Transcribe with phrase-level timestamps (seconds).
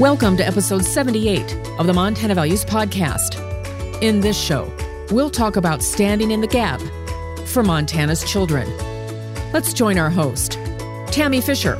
[0.00, 3.36] Welcome to episode 78 of the Montana Values Podcast.
[4.00, 4.72] In this show,
[5.10, 6.80] we'll talk about standing in the gap
[7.48, 8.66] for Montana's children.
[9.52, 10.52] Let's join our host,
[11.08, 11.76] Tammy Fisher.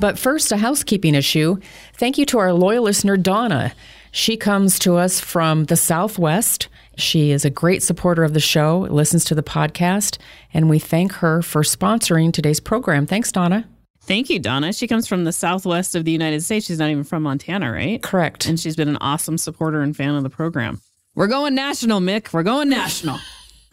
[0.00, 1.58] But first, a housekeeping issue.
[1.94, 3.72] Thank you to our loyal listener, Donna.
[4.10, 6.66] She comes to us from the Southwest.
[6.96, 10.18] She is a great supporter of the show, listens to the podcast,
[10.52, 13.06] and we thank her for sponsoring today's program.
[13.06, 13.68] Thanks, Donna.
[14.06, 14.72] Thank you, Donna.
[14.72, 16.66] She comes from the southwest of the United States.
[16.66, 18.00] She's not even from Montana, right?
[18.00, 18.46] Correct.
[18.46, 20.80] And she's been an awesome supporter and fan of the program.
[21.16, 22.32] We're going national, Mick.
[22.32, 23.18] We're going national.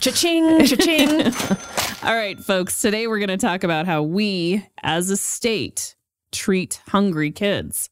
[0.00, 1.32] cha-ching, cha-ching.
[2.02, 2.82] All right, folks.
[2.82, 5.96] Today we're going to talk about how we, as a state,
[6.30, 7.88] treat hungry kids.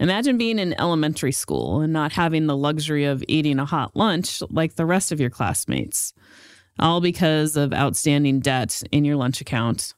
[0.00, 4.42] Imagine being in elementary school and not having the luxury of eating a hot lunch
[4.50, 6.12] like the rest of your classmates,
[6.78, 9.94] all because of outstanding debt in your lunch account.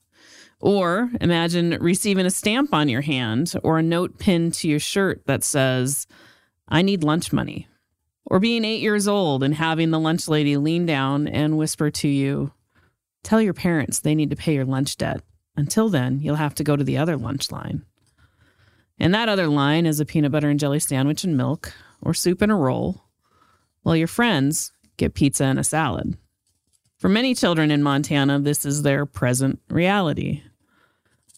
[0.60, 5.22] Or imagine receiving a stamp on your hand or a note pinned to your shirt
[5.26, 6.06] that says,
[6.68, 7.68] I need lunch money.
[8.26, 12.08] Or being eight years old and having the lunch lady lean down and whisper to
[12.08, 12.52] you,
[13.24, 15.22] Tell your parents they need to pay your lunch debt.
[15.56, 17.84] Until then, you'll have to go to the other lunch line.
[18.98, 22.42] And that other line is a peanut butter and jelly sandwich and milk, or soup
[22.42, 23.02] and a roll,
[23.82, 26.16] while your friends get pizza and a salad.
[27.04, 30.42] For many children in Montana, this is their present reality.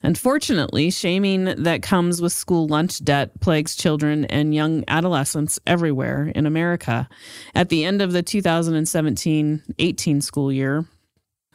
[0.01, 6.47] Unfortunately, shaming that comes with school lunch debt plagues children and young adolescents everywhere in
[6.47, 7.09] America.
[7.53, 10.85] At the end of the 2017 18 school year,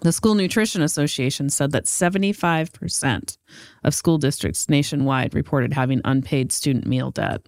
[0.01, 3.37] the School Nutrition Association said that 75%
[3.85, 7.43] of school districts nationwide reported having unpaid student meal debt.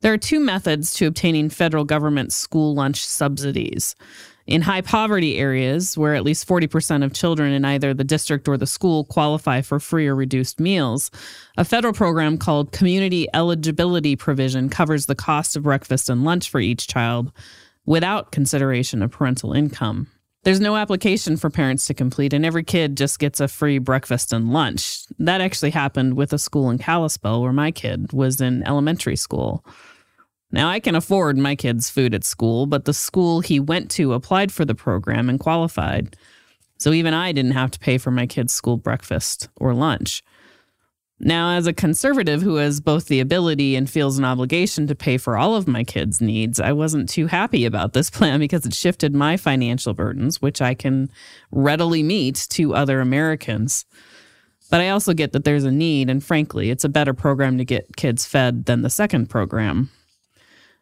[0.00, 3.94] There are two methods to obtaining federal government school lunch subsidies.
[4.46, 8.56] In high poverty areas, where at least 40% of children in either the district or
[8.56, 11.10] the school qualify for free or reduced meals,
[11.56, 16.60] a federal program called Community Eligibility Provision covers the cost of breakfast and lunch for
[16.60, 17.30] each child
[17.86, 20.08] without consideration of parental income.
[20.44, 24.32] There's no application for parents to complete, and every kid just gets a free breakfast
[24.32, 25.04] and lunch.
[25.20, 29.64] That actually happened with a school in Kalispell where my kid was in elementary school.
[30.52, 34.12] Now, I can afford my kid's food at school, but the school he went to
[34.12, 36.14] applied for the program and qualified.
[36.78, 40.22] So even I didn't have to pay for my kid's school breakfast or lunch.
[41.24, 45.16] Now, as a conservative who has both the ability and feels an obligation to pay
[45.18, 48.74] for all of my kids' needs, I wasn't too happy about this plan because it
[48.74, 51.10] shifted my financial burdens, which I can
[51.52, 53.86] readily meet, to other Americans.
[54.68, 57.64] But I also get that there's a need, and frankly, it's a better program to
[57.64, 59.90] get kids fed than the second program.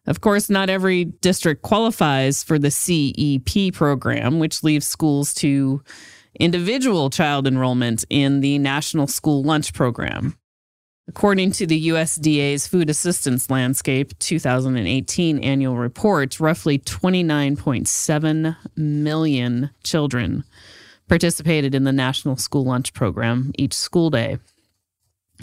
[0.06, 5.82] Of course, not every district qualifies for the CEP program, which leaves schools to
[6.38, 10.36] individual child enrollment in the National School Lunch Program.
[11.08, 20.44] According to the USDA's Food Assistance Landscape 2018 annual report, roughly 29.7 million children
[21.08, 24.38] participated in the National School Lunch Program each school day.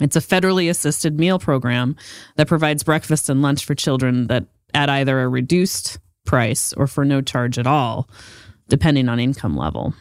[0.00, 1.96] It's a federally assisted meal program
[2.36, 7.04] that provides breakfast and lunch for children that at either a reduced price or for
[7.04, 8.08] no charge at all,
[8.68, 9.94] depending on income level.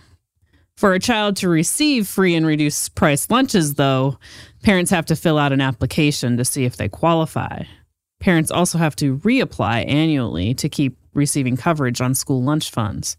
[0.76, 4.20] For a child to receive free and reduced price lunches, though,
[4.62, 7.64] parents have to fill out an application to see if they qualify.
[8.20, 13.18] Parents also have to reapply annually to keep receiving coverage on school lunch funds.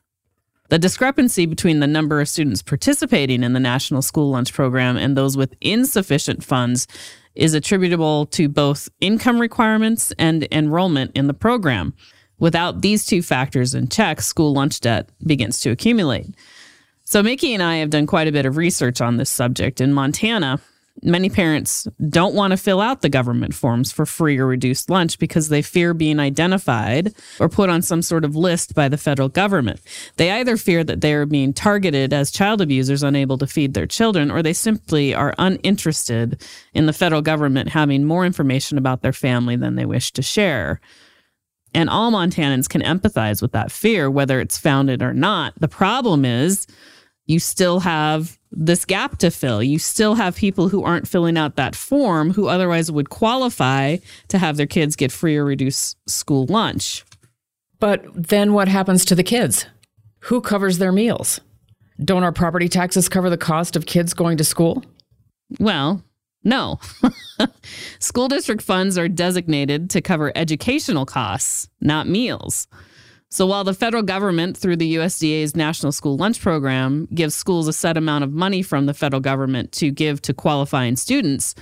[0.70, 5.16] The discrepancy between the number of students participating in the National School Lunch Program and
[5.16, 6.88] those with insufficient funds
[7.36, 11.94] is attributable to both income requirements and enrollment in the program.
[12.40, 16.28] Without these two factors in check, school lunch debt begins to accumulate.
[17.06, 19.80] So, Mickey and I have done quite a bit of research on this subject.
[19.80, 20.60] In Montana,
[21.04, 25.20] many parents don't want to fill out the government forms for free or reduced lunch
[25.20, 29.30] because they fear being identified or put on some sort of list by the federal
[29.30, 29.80] government.
[30.18, 33.88] They either fear that they are being targeted as child abusers unable to feed their
[33.88, 36.42] children, or they simply are uninterested
[36.74, 40.80] in the federal government having more information about their family than they wish to share.
[41.74, 45.54] And all Montanans can empathize with that fear, whether it's founded or not.
[45.60, 46.66] The problem is,
[47.28, 49.62] you still have this gap to fill.
[49.62, 53.98] You still have people who aren't filling out that form who otherwise would qualify
[54.30, 57.06] to have their kids get free or reduced school lunch.
[57.80, 59.66] But then what happens to the kids?
[60.22, 61.40] Who covers their meals?
[62.04, 64.84] Don't our property taxes cover the cost of kids going to school?
[65.60, 66.04] Well,
[66.44, 66.80] no.
[68.00, 72.68] school district funds are designated to cover educational costs, not meals.
[73.30, 77.74] So while the federal government, through the USDA's National School Lunch Program, gives schools a
[77.74, 81.54] set amount of money from the federal government to give to qualifying students,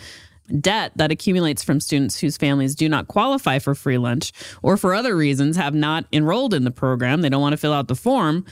[0.61, 4.31] debt that accumulates from students whose families do not qualify for free lunch
[4.61, 7.73] or for other reasons have not enrolled in the program, they don't want to fill
[7.73, 8.45] out the form.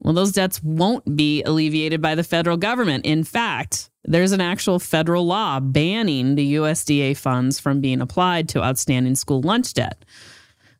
[0.00, 3.06] Well, those debts won't be alleviated by the federal government.
[3.06, 8.64] In fact, there's an actual federal law banning the USDA funds from being applied to
[8.64, 10.04] outstanding school lunch debt.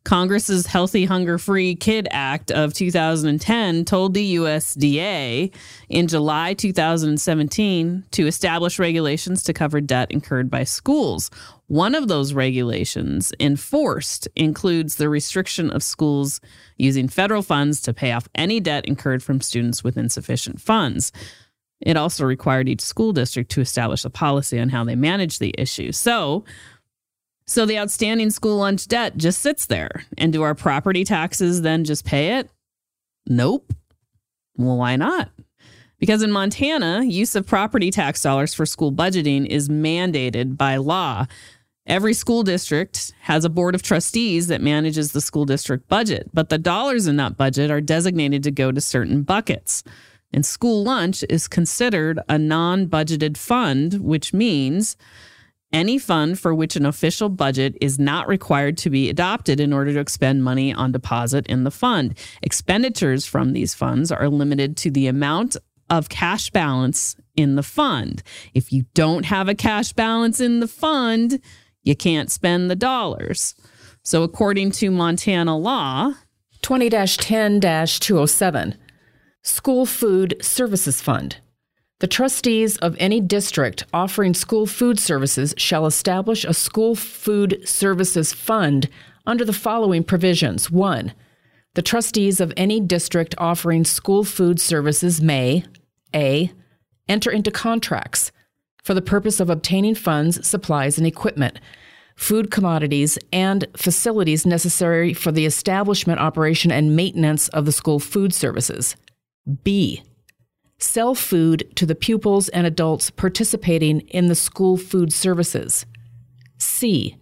[0.04, 5.52] Congress's Healthy Hunger Free Kid Act of 2010 told the USDA
[5.88, 11.30] in July 2017 to establish regulations to cover debt incurred by schools.
[11.68, 16.40] One of those regulations enforced includes the restriction of schools
[16.76, 21.12] using federal funds to pay off any debt incurred from students with insufficient funds.
[21.80, 25.54] It also required each school district to establish a policy on how they manage the
[25.56, 25.92] issue.
[25.92, 26.44] So,
[27.46, 30.04] so the outstanding school lunch debt just sits there.
[30.18, 32.50] And do our property taxes then just pay it?
[33.26, 33.72] Nope.
[34.56, 35.30] Well, why not?
[35.98, 41.26] Because in Montana, use of property tax dollars for school budgeting is mandated by law.
[41.86, 46.48] Every school district has a board of trustees that manages the school district budget, but
[46.48, 49.82] the dollars in that budget are designated to go to certain buckets.
[50.32, 54.96] And school lunch is considered a non budgeted fund, which means
[55.72, 59.92] any fund for which an official budget is not required to be adopted in order
[59.92, 62.18] to expend money on deposit in the fund.
[62.42, 65.56] Expenditures from these funds are limited to the amount
[65.90, 68.22] of cash balance in the fund.
[68.54, 71.40] If you don't have a cash balance in the fund,
[71.82, 73.54] you can't spend the dollars.
[74.02, 76.14] So, according to Montana law,
[76.62, 78.76] 20 10 207,
[79.42, 81.36] School Food Services Fund.
[82.02, 88.32] The trustees of any district offering school food services shall establish a school food services
[88.32, 88.88] fund
[89.24, 90.68] under the following provisions.
[90.68, 91.12] 1.
[91.74, 95.64] The trustees of any district offering school food services may
[96.12, 96.50] A.
[97.08, 98.32] Enter into contracts
[98.82, 101.60] for the purpose of obtaining funds, supplies, and equipment,
[102.16, 108.34] food commodities, and facilities necessary for the establishment, operation, and maintenance of the school food
[108.34, 108.96] services.
[109.62, 110.02] B
[110.82, 115.86] sell food to the pupils and adults participating in the school food services.
[116.58, 117.16] C.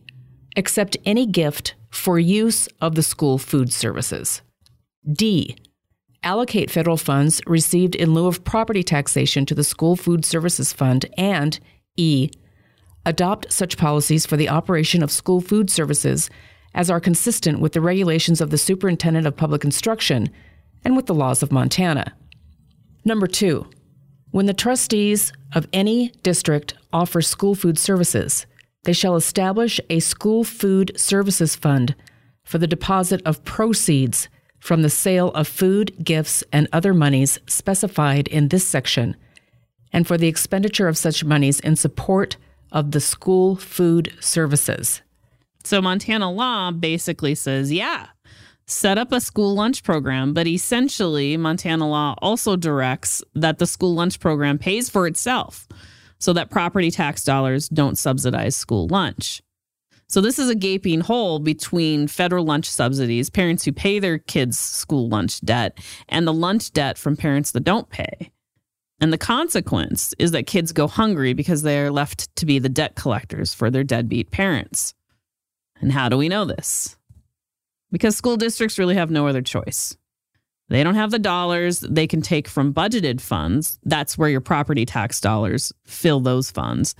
[0.56, 4.42] Accept any gift for use of the school food services.
[5.10, 5.56] D.
[6.22, 11.06] Allocate federal funds received in lieu of property taxation to the School Food Services Fund.
[11.16, 11.58] And
[11.96, 12.30] E.
[13.06, 16.28] Adopt such policies for the operation of school food services
[16.74, 20.28] as are consistent with the regulations of the Superintendent of Public Instruction
[20.84, 22.14] and with the laws of Montana.
[23.04, 23.66] Number two,
[24.30, 28.47] when the trustees of any district offer school food services,
[28.85, 31.95] they shall establish a school food services fund
[32.45, 34.28] for the deposit of proceeds
[34.59, 39.16] from the sale of food, gifts, and other monies specified in this section,
[39.92, 42.37] and for the expenditure of such monies in support
[42.71, 45.02] of the school food services.
[45.64, 48.07] So, Montana law basically says, yeah,
[48.70, 53.94] set up a school lunch program, but essentially, Montana law also directs that the school
[53.94, 55.66] lunch program pays for itself
[56.18, 59.42] so that property tax dollars don't subsidize school lunch.
[60.08, 64.58] So, this is a gaping hole between federal lunch subsidies, parents who pay their kids'
[64.58, 68.30] school lunch debt, and the lunch debt from parents that don't pay.
[69.00, 72.68] And the consequence is that kids go hungry because they are left to be the
[72.68, 74.94] debt collectors for their deadbeat parents.
[75.80, 76.96] And how do we know this?
[77.90, 79.97] Because school districts really have no other choice.
[80.68, 83.78] They don't have the dollars they can take from budgeted funds.
[83.85, 86.94] That's where your property tax dollars fill those funds.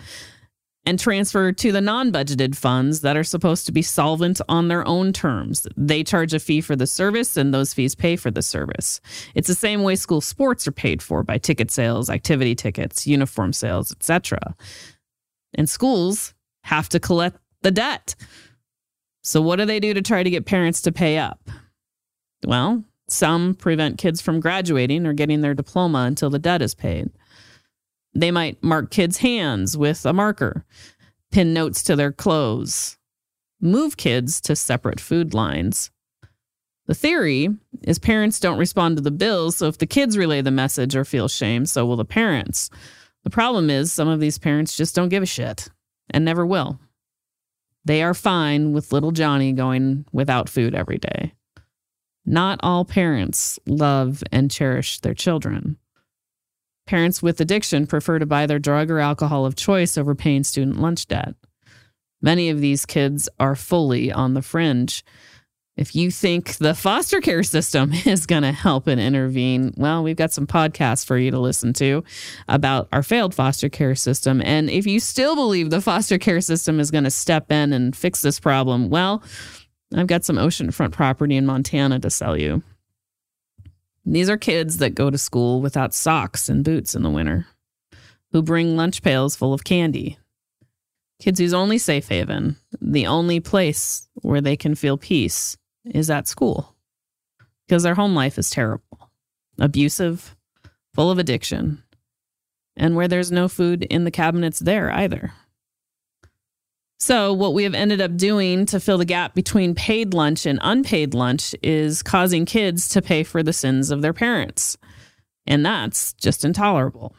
[0.87, 4.87] and transfer to the non budgeted funds that are supposed to be solvent on their
[4.89, 5.67] own terms.
[5.77, 9.01] They charge a fee for the service, and those fees pay for the service.
[9.35, 13.53] It's the same way school sports are paid for by ticket sales, activity tickets, uniform
[13.53, 14.39] sales, etc.
[15.55, 18.15] And schools have to collect the debt.
[19.23, 21.51] So, what do they do to try to get parents to pay up?
[22.47, 27.11] Well, some prevent kids from graduating or getting their diploma until the debt is paid.
[28.15, 30.65] They might mark kids' hands with a marker,
[31.31, 32.99] pin notes to their clothes,
[33.61, 35.91] move kids to separate food lines.
[36.87, 37.49] The theory
[37.83, 41.05] is parents don't respond to the bills, so if the kids relay the message or
[41.05, 42.71] feel shame, so will the parents.
[43.23, 45.69] The problem is some of these parents just don't give a shit
[46.09, 46.81] and never will.
[47.85, 51.35] They are fine with little Johnny going without food every day.
[52.27, 55.79] Not all parents love and cherish their children.
[56.87, 60.81] Parents with addiction prefer to buy their drug or alcohol of choice over paying student
[60.81, 61.35] lunch debt.
[62.21, 65.05] Many of these kids are fully on the fringe.
[65.81, 70.15] If you think the foster care system is going to help and intervene, well, we've
[70.15, 72.05] got some podcasts for you to listen to
[72.49, 74.43] about our failed foster care system.
[74.45, 77.97] And if you still believe the foster care system is going to step in and
[77.97, 79.23] fix this problem, well,
[79.97, 82.63] I've got some oceanfront property in Montana to sell you.
[84.05, 87.47] These are kids that go to school without socks and boots in the winter,
[88.33, 90.19] who bring lunch pails full of candy.
[91.21, 96.29] Kids whose only safe haven, the only place where they can feel peace, is at
[96.29, 96.75] school
[97.67, 99.11] because their home life is terrible,
[99.59, 100.37] abusive,
[100.95, 101.83] full of addiction,
[102.77, 105.33] and where there's no food in the cabinets there either.
[106.99, 110.59] So, what we have ended up doing to fill the gap between paid lunch and
[110.63, 114.77] unpaid lunch is causing kids to pay for the sins of their parents.
[115.47, 117.15] And that's just intolerable.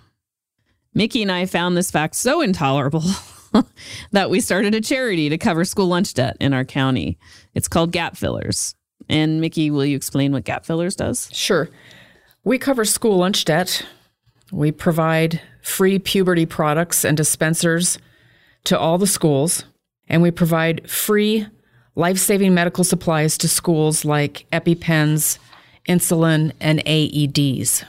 [0.94, 3.04] Mickey and I found this fact so intolerable
[4.12, 7.18] that we started a charity to cover school lunch debt in our county.
[7.54, 8.76] It's called Gap Fillers.
[9.10, 11.30] And Mickey, will you explain what Gap Fillers does?
[11.34, 11.70] Sure.
[12.44, 13.86] We cover school lunch debt.
[14.52, 17.98] We provide free puberty products and dispensers
[18.66, 19.66] to all the schools
[20.12, 21.48] and we provide free
[21.96, 25.40] life saving medical supplies to schools like EpiPens,
[25.88, 27.86] insulin, and AEDs.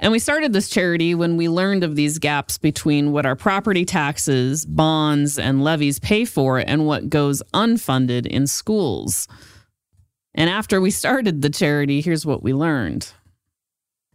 [0.00, 3.84] And we started this charity when we learned of these gaps between what our property
[3.84, 9.28] taxes, bonds, and levies pay for and what goes unfunded in schools.
[10.34, 13.12] And after we started the charity, here's what we learned.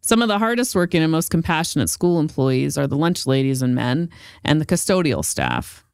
[0.01, 3.75] Some of the hardest working and most compassionate school employees are the lunch ladies and
[3.75, 4.09] men
[4.43, 5.85] and the custodial staff.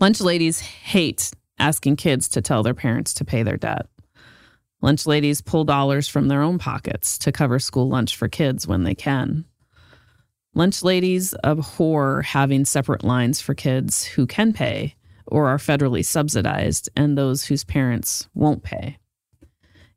[0.00, 3.86] Lunch ladies hate asking kids to tell their parents to pay their debt.
[4.84, 8.84] Lunch ladies pull dollars from their own pockets to cover school lunch for kids when
[8.84, 9.46] they can.
[10.54, 14.94] Lunch ladies abhor having separate lines for kids who can pay
[15.26, 18.98] or are federally subsidized and those whose parents won't pay.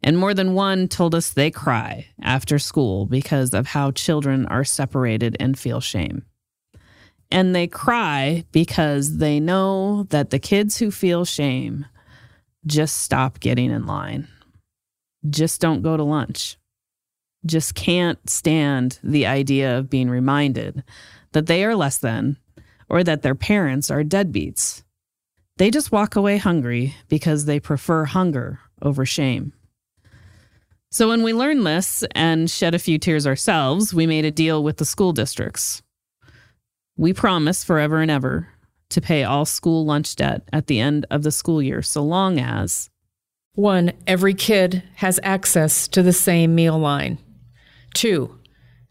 [0.02, 4.64] And more than one told us they cry after school because of how children are
[4.64, 6.24] separated and feel shame.
[7.30, 11.86] And they cry because they know that the kids who feel shame
[12.66, 14.30] just stop getting in line,
[15.30, 16.58] just don't go to lunch,
[17.46, 20.84] just can't stand the idea of being reminded
[21.34, 22.38] that they are less than
[22.90, 24.84] or that their parents are deadbeats.
[25.58, 29.54] They just walk away hungry because they prefer hunger over shame.
[30.90, 34.64] So, when we learned this and shed a few tears ourselves, we made a deal
[34.64, 35.82] with the school districts.
[36.96, 38.48] We promise forever and ever
[38.90, 42.40] to pay all school lunch debt at the end of the school year, so long
[42.40, 42.90] as
[43.58, 43.92] 1.
[44.06, 47.18] Every kid has access to the same meal line.
[47.96, 48.40] 2.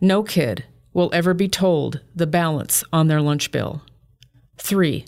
[0.00, 3.82] No kid will ever be told the balance on their lunch bill.
[4.58, 5.04] 3.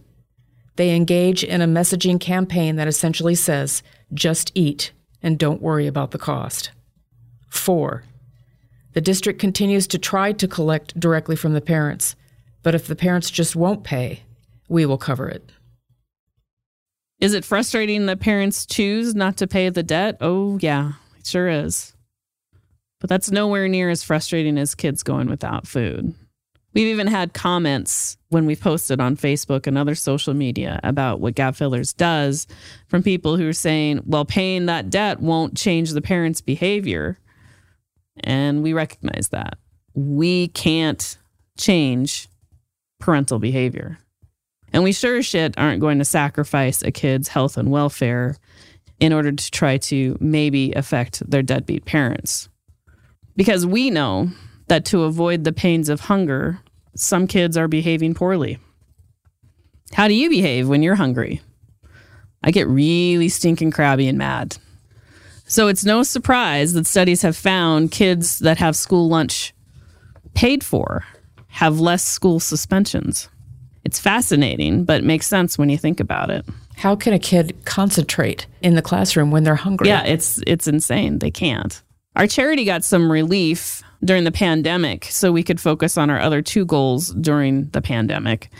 [0.76, 3.82] They engage in a messaging campaign that essentially says,
[4.14, 4.92] just eat
[5.24, 6.70] and don't worry about the cost.
[7.50, 8.04] 4.
[8.92, 12.14] The district continues to try to collect directly from the parents
[12.62, 14.22] but if the parents just won't pay,
[14.68, 15.50] we will cover it.
[17.20, 20.18] Is it frustrating that parents choose not to pay the debt?
[20.20, 21.94] Oh, yeah, it sure is.
[23.00, 26.14] But that's nowhere near as frustrating as kids going without food.
[26.74, 31.34] We've even had comments when we posted on Facebook and other social media about what
[31.34, 32.46] Gap Fillers does
[32.86, 37.18] from people who are saying, well, paying that debt won't change the parents' behavior.
[38.20, 39.58] And we recognize that.
[39.94, 41.18] We can't
[41.56, 42.28] change
[43.00, 43.98] parental behavior.
[44.72, 48.36] And we sure as shit aren't going to sacrifice a kid's health and welfare
[49.00, 52.48] in order to try to maybe affect their deadbeat parents.
[53.36, 54.30] Because we know
[54.66, 56.60] that to avoid the pains of hunger,
[56.94, 58.58] some kids are behaving poorly.
[59.92, 61.40] How do you behave when you're hungry?
[62.42, 64.58] I get really stinking crabby and mad.
[65.46, 69.54] So it's no surprise that studies have found kids that have school lunch
[70.34, 71.04] paid for
[71.48, 73.28] have less school suspensions.
[73.88, 76.44] It's fascinating, but it makes sense when you think about it.
[76.76, 79.88] How can a kid concentrate in the classroom when they're hungry?
[79.88, 81.20] Yeah, it's it's insane.
[81.20, 81.82] They can't.
[82.14, 86.42] Our charity got some relief during the pandemic so we could focus on our other
[86.42, 88.50] two goals during the pandemic.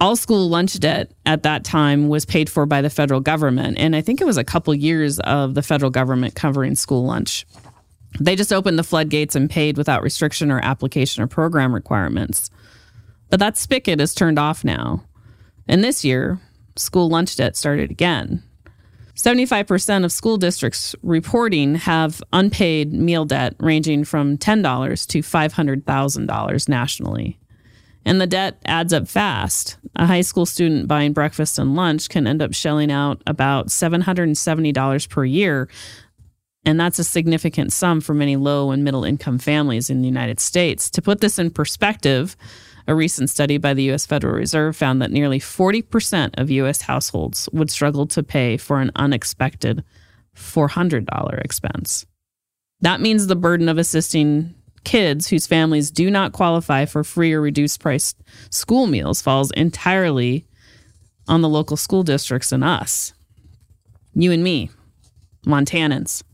[0.00, 3.78] All school lunch debt at that time was paid for by the federal government.
[3.78, 7.46] And I think it was a couple years of the federal government covering school lunch.
[8.18, 12.50] They just opened the floodgates and paid without restriction or application or program requirements.
[13.30, 15.04] But that spigot is turned off now.
[15.68, 16.40] And this year,
[16.76, 18.42] school lunch debt started again.
[19.14, 27.38] 75% of school districts reporting have unpaid meal debt ranging from $10 to $500,000 nationally.
[28.04, 29.76] And the debt adds up fast.
[29.96, 35.08] A high school student buying breakfast and lunch can end up shelling out about $770
[35.08, 35.68] per year.
[36.64, 40.40] And that's a significant sum for many low and middle income families in the United
[40.40, 40.88] States.
[40.90, 42.36] To put this in perspective,
[42.90, 44.04] a recent study by the U.S.
[44.04, 46.82] Federal Reserve found that nearly 40% of U.S.
[46.82, 49.84] households would struggle to pay for an unexpected
[50.34, 52.04] $400 expense.
[52.80, 57.40] That means the burden of assisting kids whose families do not qualify for free or
[57.40, 58.12] reduced price
[58.50, 60.48] school meals falls entirely
[61.28, 63.12] on the local school districts and us.
[64.14, 64.68] You and me,
[65.46, 66.24] Montanans.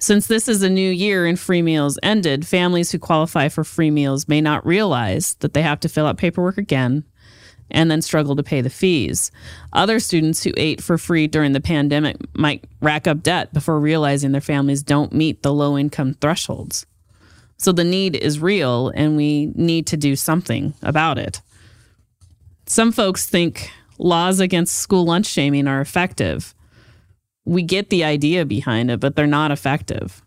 [0.00, 3.90] Since this is a new year and free meals ended, families who qualify for free
[3.90, 7.04] meals may not realize that they have to fill out paperwork again
[7.70, 9.30] and then struggle to pay the fees.
[9.74, 14.32] Other students who ate for free during the pandemic might rack up debt before realizing
[14.32, 16.86] their families don't meet the low income thresholds.
[17.58, 21.42] So the need is real and we need to do something about it.
[22.64, 26.54] Some folks think laws against school lunch shaming are effective
[27.44, 30.22] we get the idea behind it, but they're not effective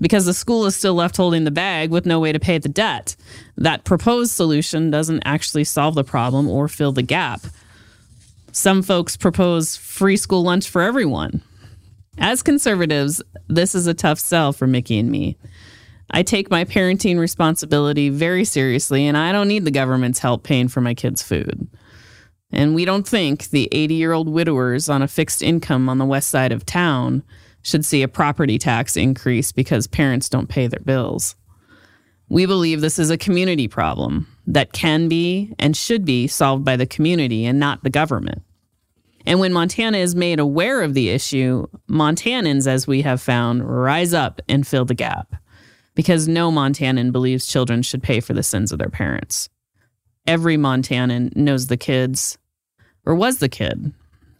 [0.00, 2.68] because the school is still left holding the bag with no way to pay the
[2.68, 3.16] debt.
[3.56, 7.40] That proposed solution doesn't actually solve the problem or fill the gap.
[8.52, 11.42] Some folks propose free school lunch for everyone.
[12.18, 15.36] As conservatives, this is a tough sell for Mickey and me.
[16.10, 20.68] I take my parenting responsibility very seriously, and I don't need the government's help paying
[20.68, 21.66] for my kids' food.
[22.54, 26.04] And we don't think the 80 year old widowers on a fixed income on the
[26.04, 27.24] west side of town
[27.62, 31.34] should see a property tax increase because parents don't pay their bills.
[32.28, 36.76] We believe this is a community problem that can be and should be solved by
[36.76, 38.42] the community and not the government.
[39.26, 44.14] And when Montana is made aware of the issue, Montanans, as we have found, rise
[44.14, 45.34] up and fill the gap
[45.94, 49.48] because no Montanan believes children should pay for the sins of their parents.
[50.26, 52.38] Every Montanan knows the kids
[53.06, 53.92] or was the kid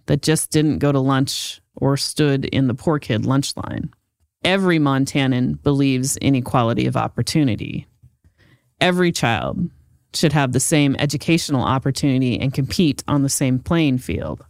[0.06, 3.90] that just didn't go to lunch or stood in the poor kid lunch line.
[4.44, 7.86] Every Montanan believes in equality of opportunity.
[8.80, 9.70] Every child
[10.12, 14.44] should have the same educational opportunity and compete on the same playing field.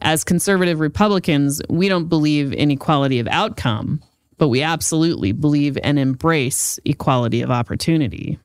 [0.00, 4.02] As conservative Republicans, we don't believe in equality of outcome,
[4.38, 8.38] but we absolutely believe and embrace equality of opportunity.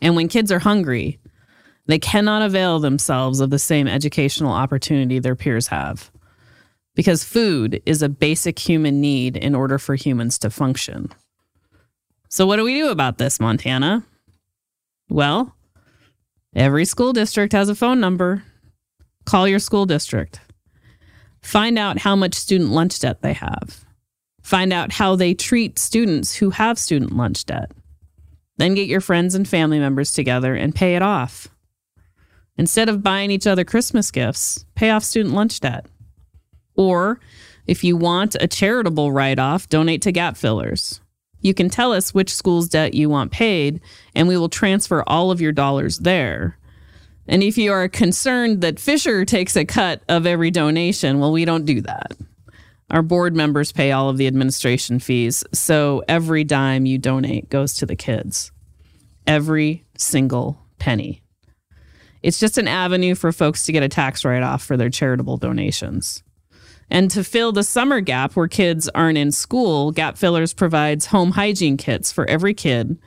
[0.00, 1.20] And when kids are hungry,
[1.92, 6.10] they cannot avail themselves of the same educational opportunity their peers have.
[6.94, 11.10] Because food is a basic human need in order for humans to function.
[12.30, 14.06] So, what do we do about this, Montana?
[15.10, 15.54] Well,
[16.56, 18.42] every school district has a phone number.
[19.26, 20.40] Call your school district.
[21.42, 23.84] Find out how much student lunch debt they have.
[24.40, 27.70] Find out how they treat students who have student lunch debt.
[28.56, 31.51] Then get your friends and family members together and pay it off.
[32.56, 35.86] Instead of buying each other Christmas gifts, pay off student lunch debt.
[36.74, 37.20] Or
[37.66, 41.00] if you want a charitable write off, donate to gap fillers.
[41.40, 43.80] You can tell us which school's debt you want paid,
[44.14, 46.58] and we will transfer all of your dollars there.
[47.26, 51.44] And if you are concerned that Fisher takes a cut of every donation, well, we
[51.44, 52.12] don't do that.
[52.90, 57.74] Our board members pay all of the administration fees, so every dime you donate goes
[57.74, 58.52] to the kids.
[59.26, 61.21] Every single penny.
[62.22, 65.38] It's just an avenue for folks to get a tax write off for their charitable
[65.38, 66.22] donations.
[66.90, 71.30] And to fill the summer gap where kids aren't in school, Gap Fillers provides home
[71.30, 72.98] hygiene kits for every kid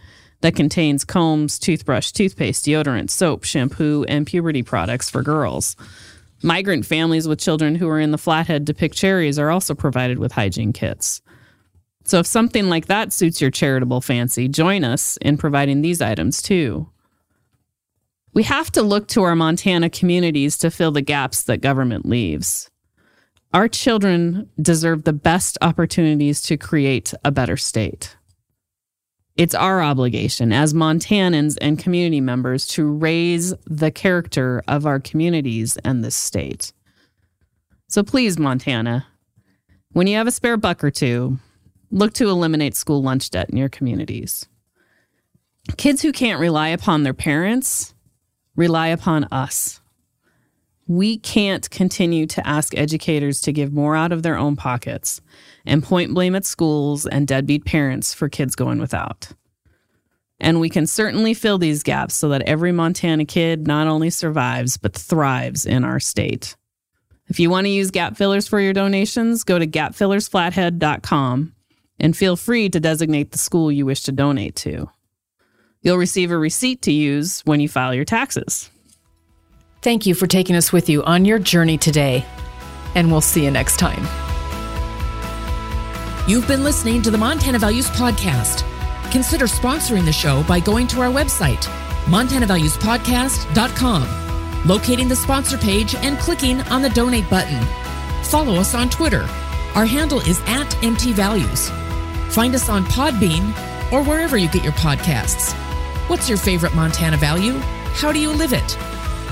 [0.42, 5.76] that contains combs, toothbrush, toothpaste, deodorant, soap, shampoo, and puberty products for girls.
[6.44, 10.20] Migrant families with children who are in the flathead to pick cherries are also provided
[10.20, 11.22] with hygiene kits.
[12.06, 16.42] So if something like that suits your charitable fancy, join us in providing these items
[16.42, 16.90] too.
[18.36, 22.70] We have to look to our Montana communities to fill the gaps that government leaves.
[23.54, 28.18] Our children deserve the best opportunities to create a better state.
[29.38, 35.78] It's our obligation as Montanans and community members to raise the character of our communities
[35.78, 36.74] and this state.
[37.88, 39.08] So please, Montana,
[39.94, 41.38] when you have a spare buck or two,
[41.90, 44.46] look to eliminate school lunch debt in your communities.
[45.78, 47.95] Kids who can't rely upon their parents
[48.56, 49.82] rely upon us.
[50.88, 55.20] We can't continue to ask educators to give more out of their own pockets
[55.66, 59.30] and point blame at schools and deadbeat parents for kids going without.
[60.40, 64.78] And we can certainly fill these gaps so that every Montana kid not only survives,
[64.78, 66.56] but thrives in our state.
[67.28, 71.54] If you want to use gap fillers for your donations, go to gapfillersflathead.com
[72.00, 74.88] and feel free to designate the school you wish to donate to.
[75.86, 78.72] You'll receive a receipt to use when you file your taxes.
[79.84, 82.26] Thank you for taking us with you on your journey today,
[82.96, 84.04] and we'll see you next time.
[86.28, 88.64] You've been listening to the Montana Values Podcast.
[89.12, 91.62] Consider sponsoring the show by going to our website,
[92.06, 97.64] montanavaluespodcast.com, locating the sponsor page, and clicking on the donate button.
[98.24, 99.28] Follow us on Twitter.
[99.76, 101.70] Our handle is at MTValues.
[102.32, 103.52] Find us on Podbean
[103.94, 105.56] or wherever you get your podcasts.
[106.08, 107.54] What's your favorite Montana value?
[107.94, 108.78] How do you live it?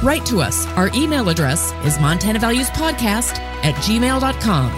[0.02, 0.68] Write to us.
[0.70, 4.72] Our email address is montanavaluespodcast at gmail.com.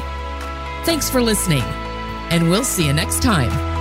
[0.85, 1.63] Thanks for listening,
[2.31, 3.74] and we'll see you next time.